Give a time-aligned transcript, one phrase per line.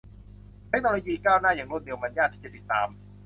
[0.67, 2.87] เทคโนโลยีก้าวหน้าอย่างรวดเร็วมันยากที่จะติดตาม